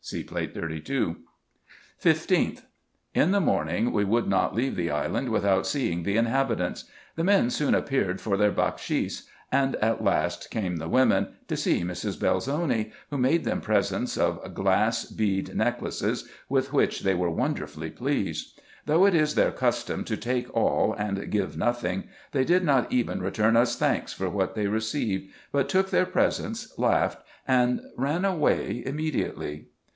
—See 0.11 0.23
Plate 0.23 0.55
32. 0.55 1.17
15th.— 2.03 2.63
In 3.21 3.29
the 3.29 3.39
morning 3.39 3.91
we 3.93 4.03
would 4.03 4.27
not 4.27 4.55
leave 4.55 4.75
the 4.75 4.89
island 4.89 5.29
without 5.29 5.67
seeing 5.67 6.01
the 6.01 6.17
inhabitants. 6.17 6.85
The 7.15 7.23
men 7.23 7.51
soon 7.51 7.75
appeared 7.75 8.19
for 8.19 8.35
their 8.35 8.51
bakshis; 8.51 9.27
and 9.51 9.75
at 9.75 10.03
last 10.03 10.49
came 10.49 10.77
the 10.77 10.89
women, 10.89 11.35
to 11.47 11.55
see 11.55 11.83
Mrs. 11.83 12.19
Belzoni, 12.19 12.91
who 13.11 13.17
made 13.19 13.43
them 13.43 13.61
presents 13.61 14.17
of 14.17 14.55
glass 14.55 15.05
bead 15.05 15.55
necklaces, 15.55 16.27
with 16.49 16.73
which 16.73 17.01
they 17.01 17.13
were 17.13 17.29
wonderfully 17.29 17.91
pleased: 17.91 18.59
though, 18.87 19.05
as 19.05 19.13
it 19.13 19.17
is 19.21 19.35
their 19.35 19.51
custom 19.51 20.03
to 20.05 20.17
take 20.17 20.53
all, 20.57 20.93
and 20.97 21.29
give 21.29 21.55
nothing, 21.59 22.05
they 22.31 22.43
did 22.43 22.63
not 22.63 22.91
even 22.91 23.21
return 23.21 23.53
vis 23.53 23.75
thanks 23.75 24.11
for 24.13 24.29
what 24.31 24.55
they 24.55 24.65
received; 24.67 25.31
but 25.51 25.69
took 25.69 25.91
their 25.91 26.07
presents, 26.07 26.75
laughed, 26.79 27.21
and 27.47 27.81
ran 27.95 28.25
away 28.25 28.81
immediately. 28.83 29.67